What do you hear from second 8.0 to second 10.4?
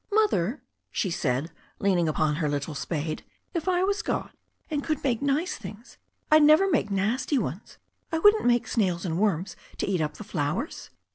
I wouldn't make snails and worms to eat up the